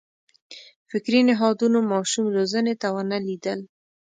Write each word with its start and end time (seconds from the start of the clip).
فکري 0.89 1.21
نهادونو 1.29 1.79
ماشوم 1.91 2.25
روزنې 2.35 2.73
ته 2.81 2.87
ونه 2.95 3.17
لېدل. 3.27 3.59